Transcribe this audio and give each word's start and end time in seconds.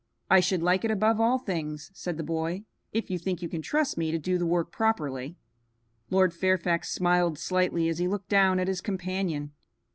"I 0.31 0.39
should 0.39 0.63
like 0.63 0.83
it 0.83 0.89
above 0.89 1.21
all 1.21 1.37
things," 1.37 1.91
said 1.93 2.17
the 2.17 2.23
boy, 2.23 2.63
"if 2.91 3.11
you 3.11 3.19
think 3.19 3.43
you 3.43 3.47
can 3.47 3.61
trust 3.61 3.99
me 3.99 4.09
to 4.09 4.17
do 4.17 4.39
the 4.39 4.47
work 4.47 4.71
properly." 4.71 5.37
Lord 6.09 6.33
Fairfax 6.33 6.91
smiled 6.91 7.37
slightly 7.37 7.87
as 7.87 7.99
he 7.99 8.07
looked 8.07 8.29
down 8.29 8.59
at 8.59 8.67
his 8.67 8.81
companion. 8.81 9.51